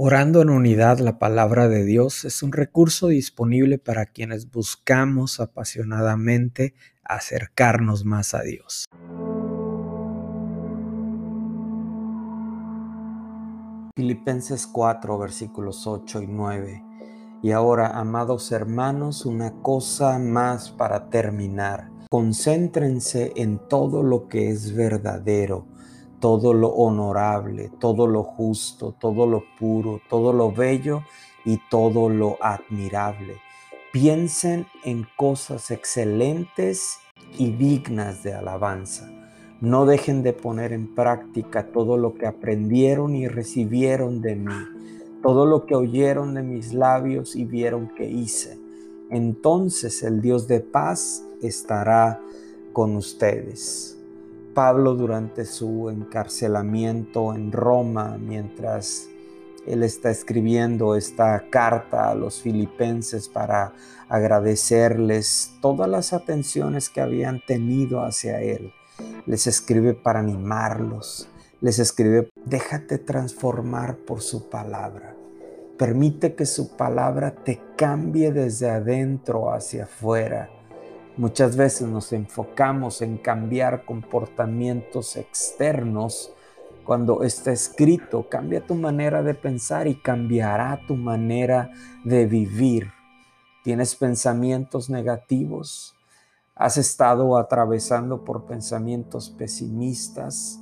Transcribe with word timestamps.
Orando 0.00 0.42
en 0.42 0.50
unidad 0.50 1.00
la 1.00 1.18
palabra 1.18 1.66
de 1.66 1.84
Dios 1.84 2.24
es 2.24 2.44
un 2.44 2.52
recurso 2.52 3.08
disponible 3.08 3.78
para 3.78 4.06
quienes 4.06 4.48
buscamos 4.48 5.40
apasionadamente 5.40 6.76
acercarnos 7.02 8.04
más 8.04 8.32
a 8.32 8.42
Dios. 8.42 8.84
Filipenses 13.96 14.68
4 14.68 15.18
versículos 15.18 15.84
8 15.84 16.22
y 16.22 16.26
9. 16.28 16.84
Y 17.42 17.50
ahora, 17.50 17.98
amados 17.98 18.52
hermanos, 18.52 19.26
una 19.26 19.52
cosa 19.62 20.20
más 20.20 20.70
para 20.70 21.10
terminar. 21.10 21.90
Concéntrense 22.08 23.32
en 23.34 23.58
todo 23.68 24.04
lo 24.04 24.28
que 24.28 24.50
es 24.50 24.76
verdadero 24.76 25.66
todo 26.20 26.52
lo 26.54 26.68
honorable, 26.68 27.70
todo 27.78 28.06
lo 28.06 28.22
justo, 28.22 28.94
todo 28.98 29.26
lo 29.26 29.44
puro, 29.58 30.00
todo 30.08 30.32
lo 30.32 30.52
bello 30.52 31.02
y 31.44 31.58
todo 31.70 32.08
lo 32.08 32.36
admirable. 32.40 33.36
Piensen 33.92 34.66
en 34.84 35.06
cosas 35.16 35.70
excelentes 35.70 36.98
y 37.38 37.50
dignas 37.52 38.22
de 38.22 38.34
alabanza. 38.34 39.10
No 39.60 39.86
dejen 39.86 40.22
de 40.22 40.32
poner 40.32 40.72
en 40.72 40.94
práctica 40.94 41.72
todo 41.72 41.96
lo 41.96 42.14
que 42.14 42.26
aprendieron 42.26 43.16
y 43.16 43.26
recibieron 43.26 44.20
de 44.20 44.36
mí, 44.36 44.54
todo 45.22 45.46
lo 45.46 45.66
que 45.66 45.74
oyeron 45.74 46.34
de 46.34 46.42
mis 46.42 46.74
labios 46.74 47.34
y 47.34 47.44
vieron 47.44 47.88
que 47.96 48.08
hice. 48.08 48.58
Entonces 49.10 50.02
el 50.02 50.20
Dios 50.20 50.46
de 50.46 50.60
paz 50.60 51.24
estará 51.42 52.20
con 52.72 52.94
ustedes. 52.94 53.97
Pablo 54.58 54.96
durante 54.96 55.44
su 55.44 55.88
encarcelamiento 55.88 57.32
en 57.32 57.52
Roma, 57.52 58.18
mientras 58.18 59.08
él 59.68 59.84
está 59.84 60.10
escribiendo 60.10 60.96
esta 60.96 61.44
carta 61.48 62.10
a 62.10 62.16
los 62.16 62.40
filipenses 62.40 63.28
para 63.28 63.72
agradecerles 64.08 65.52
todas 65.62 65.88
las 65.88 66.12
atenciones 66.12 66.90
que 66.90 67.00
habían 67.00 67.40
tenido 67.46 68.02
hacia 68.02 68.40
él. 68.40 68.72
Les 69.26 69.46
escribe 69.46 69.94
para 69.94 70.18
animarlos, 70.18 71.28
les 71.60 71.78
escribe, 71.78 72.28
déjate 72.44 72.98
transformar 72.98 73.98
por 73.98 74.22
su 74.22 74.50
palabra. 74.50 75.14
Permite 75.78 76.34
que 76.34 76.46
su 76.46 76.76
palabra 76.76 77.32
te 77.32 77.60
cambie 77.76 78.32
desde 78.32 78.68
adentro 78.68 79.52
hacia 79.52 79.84
afuera 79.84 80.50
Muchas 81.18 81.56
veces 81.56 81.88
nos 81.88 82.12
enfocamos 82.12 83.02
en 83.02 83.18
cambiar 83.18 83.84
comportamientos 83.84 85.16
externos 85.16 86.32
cuando 86.84 87.24
está 87.24 87.50
escrito, 87.50 88.28
cambia 88.28 88.64
tu 88.64 88.76
manera 88.76 89.24
de 89.24 89.34
pensar 89.34 89.88
y 89.88 89.96
cambiará 89.96 90.80
tu 90.86 90.94
manera 90.94 91.72
de 92.04 92.24
vivir. 92.26 92.92
¿Tienes 93.64 93.96
pensamientos 93.96 94.88
negativos? 94.88 95.96
¿Has 96.54 96.76
estado 96.76 97.36
atravesando 97.36 98.24
por 98.24 98.46
pensamientos 98.46 99.28
pesimistas? 99.28 100.60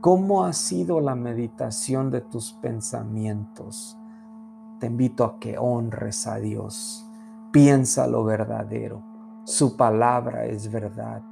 ¿Cómo 0.00 0.46
ha 0.46 0.54
sido 0.54 1.00
la 1.00 1.14
meditación 1.14 2.10
de 2.10 2.22
tus 2.22 2.54
pensamientos? 2.54 3.98
Te 4.80 4.86
invito 4.86 5.22
a 5.24 5.38
que 5.38 5.58
honres 5.58 6.26
a 6.26 6.38
Dios. 6.38 7.06
Piensa 7.52 8.06
lo 8.06 8.24
verdadero 8.24 9.11
su 9.44 9.76
palabra 9.76 10.46
es 10.46 10.70
verdad. 10.70 11.22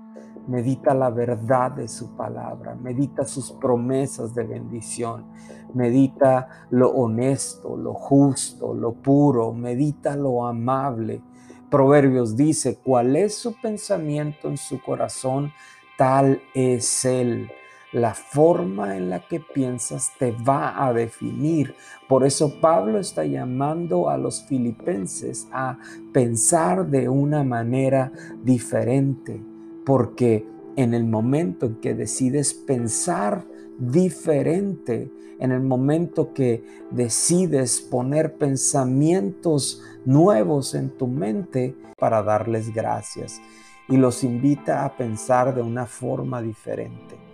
Medita 0.46 0.94
la 0.94 1.10
verdad 1.10 1.72
de 1.72 1.86
su 1.86 2.16
palabra, 2.16 2.74
medita 2.74 3.24
sus 3.24 3.52
promesas 3.52 4.34
de 4.34 4.44
bendición, 4.44 5.26
medita 5.74 6.66
lo 6.70 6.90
honesto, 6.90 7.76
lo 7.76 7.94
justo, 7.94 8.74
lo 8.74 8.94
puro, 8.94 9.52
medita 9.52 10.16
lo 10.16 10.46
amable. 10.46 11.22
Proverbios 11.70 12.36
dice, 12.36 12.78
¿cuál 12.82 13.14
es 13.14 13.36
su 13.36 13.54
pensamiento 13.60 14.48
en 14.48 14.56
su 14.56 14.82
corazón? 14.82 15.52
Tal 15.96 16.40
es 16.54 17.04
él 17.04 17.50
la 17.92 18.14
forma 18.14 18.96
en 18.96 19.10
la 19.10 19.26
que 19.26 19.40
piensas 19.40 20.12
te 20.18 20.32
va 20.32 20.86
a 20.86 20.92
definir. 20.92 21.74
Por 22.08 22.24
eso 22.24 22.60
Pablo 22.60 22.98
está 22.98 23.24
llamando 23.24 24.08
a 24.08 24.16
los 24.16 24.44
filipenses 24.44 25.48
a 25.52 25.78
pensar 26.12 26.86
de 26.88 27.08
una 27.08 27.42
manera 27.42 28.12
diferente, 28.42 29.42
porque 29.84 30.46
en 30.76 30.94
el 30.94 31.04
momento 31.04 31.66
en 31.66 31.76
que 31.76 31.94
decides 31.94 32.54
pensar 32.54 33.44
diferente, 33.78 35.10
en 35.38 35.52
el 35.52 35.62
momento 35.62 36.32
que 36.32 36.64
decides 36.90 37.80
poner 37.80 38.36
pensamientos 38.36 39.82
nuevos 40.04 40.74
en 40.74 40.90
tu 40.90 41.06
mente 41.06 41.74
para 41.98 42.22
darles 42.22 42.72
gracias 42.72 43.40
y 43.88 43.96
los 43.96 44.22
invita 44.22 44.84
a 44.84 44.96
pensar 44.96 45.54
de 45.54 45.62
una 45.62 45.86
forma 45.86 46.40
diferente. 46.40 47.29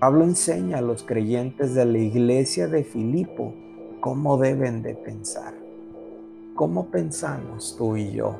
Pablo 0.00 0.24
enseña 0.24 0.78
a 0.78 0.80
los 0.80 1.02
creyentes 1.02 1.74
de 1.74 1.84
la 1.84 1.98
iglesia 1.98 2.68
de 2.68 2.84
Filipo 2.84 3.52
cómo 4.00 4.38
deben 4.38 4.80
de 4.80 4.94
pensar. 4.94 5.52
¿Cómo 6.54 6.86
pensamos 6.86 7.76
tú 7.76 7.98
y 7.98 8.12
yo? 8.12 8.34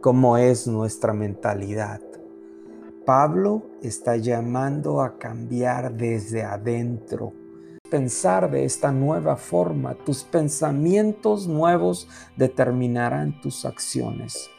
¿Cómo 0.00 0.36
es 0.36 0.66
nuestra 0.66 1.12
mentalidad? 1.12 2.00
Pablo 3.06 3.62
está 3.82 4.16
llamando 4.16 5.00
a 5.00 5.16
cambiar 5.16 5.94
desde 5.94 6.42
adentro. 6.42 7.32
Pensar 7.88 8.50
de 8.50 8.64
esta 8.64 8.90
nueva 8.90 9.36
forma, 9.36 9.94
tus 9.94 10.24
pensamientos 10.24 11.46
nuevos 11.46 12.08
determinarán 12.36 13.40
tus 13.40 13.64
acciones. 13.64 14.50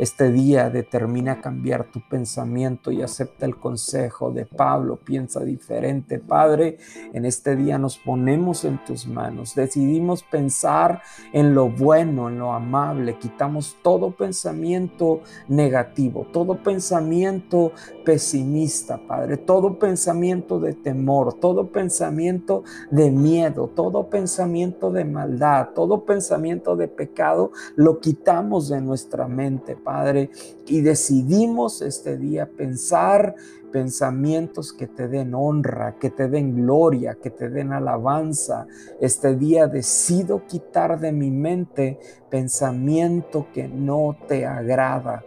Este 0.00 0.32
día 0.32 0.70
determina 0.70 1.42
cambiar 1.42 1.84
tu 1.84 2.00
pensamiento 2.00 2.90
y 2.90 3.02
acepta 3.02 3.44
el 3.44 3.56
consejo 3.56 4.32
de 4.32 4.46
Pablo. 4.46 4.96
Piensa 4.96 5.44
diferente, 5.44 6.18
Padre. 6.18 6.78
En 7.12 7.26
este 7.26 7.54
día 7.54 7.76
nos 7.76 7.98
ponemos 7.98 8.64
en 8.64 8.82
tus 8.82 9.06
manos. 9.06 9.54
Decidimos 9.54 10.22
pensar 10.22 11.02
en 11.34 11.54
lo 11.54 11.68
bueno, 11.68 12.30
en 12.30 12.38
lo 12.38 12.54
amable. 12.54 13.18
Quitamos 13.18 13.76
todo 13.82 14.12
pensamiento 14.12 15.20
negativo, 15.48 16.26
todo 16.32 16.62
pensamiento 16.62 17.72
pesimista, 18.02 18.98
Padre. 19.06 19.36
Todo 19.36 19.78
pensamiento 19.78 20.58
de 20.60 20.72
temor, 20.72 21.34
todo 21.34 21.70
pensamiento 21.70 22.64
de 22.90 23.10
miedo, 23.10 23.68
todo 23.74 24.08
pensamiento 24.08 24.90
de 24.90 25.04
maldad, 25.04 25.68
todo 25.74 26.06
pensamiento 26.06 26.74
de 26.74 26.88
pecado. 26.88 27.52
Lo 27.76 28.00
quitamos 28.00 28.70
de 28.70 28.80
nuestra 28.80 29.28
mente, 29.28 29.76
Padre 29.76 29.89
Padre, 29.90 30.30
y 30.68 30.82
decidimos 30.82 31.82
este 31.82 32.16
día 32.16 32.48
pensar 32.48 33.34
pensamientos 33.72 34.72
que 34.72 34.86
te 34.86 35.08
den 35.08 35.34
honra, 35.34 35.96
que 35.98 36.10
te 36.10 36.28
den 36.28 36.54
gloria, 36.54 37.16
que 37.20 37.30
te 37.30 37.48
den 37.48 37.72
alabanza. 37.72 38.68
Este 39.00 39.34
día 39.34 39.66
decido 39.66 40.46
quitar 40.46 41.00
de 41.00 41.10
mi 41.10 41.32
mente 41.32 41.98
pensamiento 42.30 43.48
que 43.52 43.66
no 43.66 44.16
te 44.28 44.46
agrada. 44.46 45.24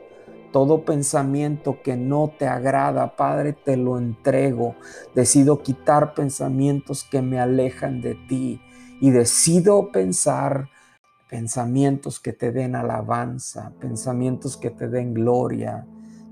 Todo 0.54 0.86
pensamiento 0.86 1.82
que 1.84 1.98
no 1.98 2.32
te 2.40 2.48
agrada, 2.48 3.18
Padre, 3.18 3.52
te 3.52 3.76
lo 3.76 3.98
entrego. 3.98 4.76
Decido 5.14 5.62
quitar 5.62 6.14
pensamientos 6.14 7.04
que 7.04 7.22
me 7.22 7.38
alejan 7.38 8.00
de 8.00 8.16
ti 8.30 8.62
y 9.02 9.12
decido 9.12 9.92
pensar 9.92 10.70
pensamientos 11.34 12.20
que 12.20 12.32
te 12.32 12.52
den 12.52 12.76
alabanza, 12.76 13.74
pensamientos 13.80 14.56
que 14.56 14.70
te 14.70 14.88
den 14.88 15.16
gloria. 15.16 15.84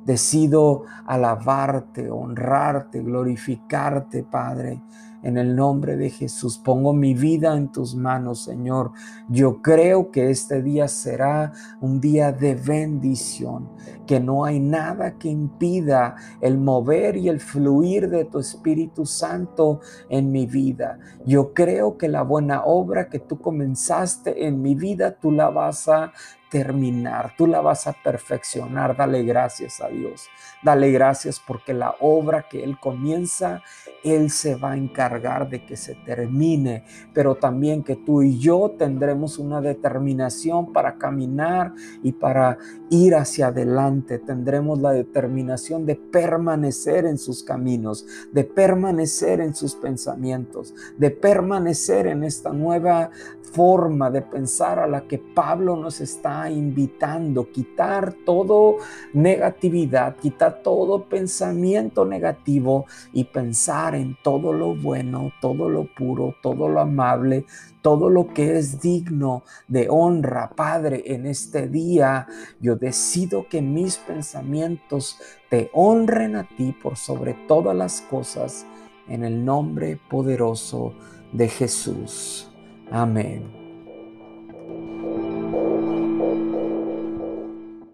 Decido 0.06 0.84
alabarte, 1.08 2.12
honrarte, 2.12 3.02
glorificarte, 3.02 4.24
Padre. 4.24 4.80
En 5.24 5.38
el 5.38 5.56
nombre 5.56 5.98
de 5.98 6.10
Jesús 6.10 6.58
pongo 6.58 6.94
mi 6.94 7.14
vida 7.14 7.56
en 7.56 7.72
tus 7.72 7.96
manos, 7.96 8.44
Señor. 8.44 8.92
Yo 9.30 9.62
creo 9.62 10.10
que 10.10 10.32
este 10.32 10.64
día 10.64 10.88
será 10.88 11.52
un 11.80 12.02
día 12.02 12.32
de 12.32 12.56
bendición, 12.56 13.70
que 14.08 14.20
no 14.20 14.46
hay 14.46 14.60
nada 14.60 15.20
que 15.20 15.30
impida 15.30 16.16
el 16.42 16.58
mover 16.58 17.18
y 17.18 17.30
el 17.30 17.40
fluir 17.40 18.10
de 18.10 18.26
tu 18.26 18.40
Espíritu 18.40 19.06
Santo 19.06 19.80
en 20.10 20.32
mi 20.32 20.48
vida. 20.48 20.98
Yo 21.26 21.54
creo 21.54 21.98
que 21.98 22.08
la 22.08 22.24
buena 22.24 22.64
obra 22.64 23.08
que 23.08 23.20
tú 23.20 23.40
comenzaste 23.40 24.48
en 24.48 24.62
mi 24.62 24.74
vida, 24.74 25.16
tú 25.20 25.32
la 25.32 25.50
vas 25.50 25.88
a 25.88 26.12
terminar, 26.50 27.34
tú 27.38 27.48
la 27.48 27.62
vas 27.62 27.88
a 27.88 27.94
perfeccionar. 27.94 28.98
Dale 28.98 29.24
gracias 29.24 29.80
a 29.80 29.88
Dios. 29.88 30.28
Dale 30.62 30.92
gracias 30.92 31.40
porque 31.40 31.74
la 31.74 31.96
obra 32.02 32.48
que 32.50 32.64
Él 32.64 32.78
comienza, 32.78 33.62
Él 34.04 34.30
se 34.30 34.56
va 34.56 34.72
a 34.72 34.78
encargar 34.78 35.11
de 35.20 35.66
que 35.66 35.76
se 35.76 35.96
termine, 35.96 36.84
pero 37.14 37.36
también 37.36 37.84
que 37.84 37.98
tú 37.98 38.22
y 38.22 38.40
yo 38.40 38.76
tendremos 38.78 39.40
una 39.40 39.60
determinación 39.60 40.72
para 40.72 40.98
caminar 40.98 41.74
y 42.02 42.14
para 42.14 42.58
ir 42.90 43.16
hacia 43.16 43.48
adelante. 43.48 44.20
Tendremos 44.20 44.80
la 44.80 44.92
determinación 44.92 45.86
de 45.86 45.96
permanecer 45.96 47.06
en 47.06 47.18
sus 47.18 47.44
caminos, 47.44 48.06
de 48.32 48.46
permanecer 48.46 49.42
en 49.42 49.54
sus 49.54 49.76
pensamientos, 49.76 50.74
de 50.98 51.12
permanecer 51.12 52.08
en 52.08 52.24
esta 52.24 52.54
nueva 52.54 53.12
forma 53.52 54.10
de 54.10 54.22
pensar 54.22 54.80
a 54.80 54.88
la 54.88 55.02
que 55.02 55.18
Pablo 55.18 55.76
nos 55.76 56.00
está 56.02 56.50
invitando, 56.50 57.50
quitar 57.52 58.14
todo 58.26 58.78
negatividad, 59.14 60.16
quitar 60.18 60.62
todo 60.64 61.04
pensamiento 61.04 62.06
negativo 62.06 62.86
y 63.12 63.26
pensar 63.26 63.96
en 63.96 64.18
todo 64.24 64.54
lo 64.54 64.76
bueno, 64.76 65.01
todo 65.40 65.70
lo 65.70 65.86
puro, 65.86 66.36
todo 66.42 66.70
lo 66.70 66.80
amable, 66.80 67.46
todo 67.82 68.10
lo 68.10 68.28
que 68.28 68.58
es 68.58 68.82
digno 68.82 69.44
de 69.68 69.88
honra, 69.90 70.50
Padre, 70.56 71.04
en 71.06 71.26
este 71.26 71.68
día. 71.68 72.28
Yo 72.60 72.76
decido 72.76 73.48
que 73.48 73.62
mis 73.62 73.98
pensamientos 73.98 75.18
te 75.50 75.70
honren 75.74 76.36
a 76.36 76.48
ti 76.48 76.74
por 76.82 76.98
sobre 76.98 77.34
todas 77.48 77.76
las 77.76 78.02
cosas, 78.02 78.66
en 79.08 79.24
el 79.24 79.44
nombre 79.44 80.00
poderoso 80.10 80.94
de 81.32 81.50
Jesús. 81.50 82.50
Amén. 82.90 83.61